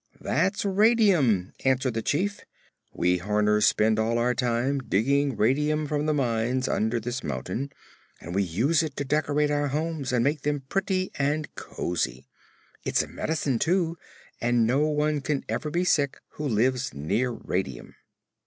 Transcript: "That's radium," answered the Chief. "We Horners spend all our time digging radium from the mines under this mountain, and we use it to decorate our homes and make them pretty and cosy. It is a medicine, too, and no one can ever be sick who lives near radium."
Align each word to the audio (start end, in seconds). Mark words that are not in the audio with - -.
"That's 0.19 0.65
radium," 0.65 1.53
answered 1.63 1.93
the 1.93 2.01
Chief. 2.01 2.43
"We 2.91 3.19
Horners 3.19 3.67
spend 3.67 3.99
all 3.99 4.17
our 4.17 4.33
time 4.33 4.79
digging 4.79 5.37
radium 5.37 5.85
from 5.85 6.07
the 6.07 6.13
mines 6.15 6.67
under 6.67 6.99
this 6.99 7.23
mountain, 7.23 7.71
and 8.19 8.33
we 8.33 8.41
use 8.41 8.81
it 8.81 8.95
to 8.95 9.05
decorate 9.05 9.51
our 9.51 9.67
homes 9.67 10.11
and 10.11 10.23
make 10.23 10.41
them 10.41 10.63
pretty 10.69 11.11
and 11.19 11.53
cosy. 11.53 12.25
It 12.83 12.97
is 12.97 13.03
a 13.03 13.07
medicine, 13.07 13.59
too, 13.59 13.95
and 14.41 14.65
no 14.65 14.87
one 14.87 15.21
can 15.21 15.45
ever 15.47 15.69
be 15.69 15.83
sick 15.83 16.17
who 16.29 16.47
lives 16.47 16.95
near 16.95 17.29
radium." 17.29 17.93